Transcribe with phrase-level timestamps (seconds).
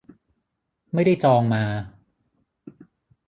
[0.93, 1.63] ไม่ได้จองมา